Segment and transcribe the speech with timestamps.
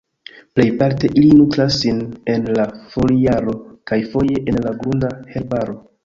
[0.59, 1.99] Plejparte ili nutras sin
[2.35, 3.53] en la foliaro
[3.91, 5.77] kaj foje en la grunda herbaro.